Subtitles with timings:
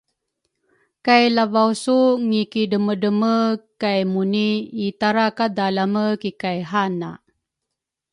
[1.05, 1.97] kay Lavausu
[2.27, 3.35] ngikidremedreme
[3.81, 4.49] kay Muni
[4.87, 7.11] itara kadalame kikay hana.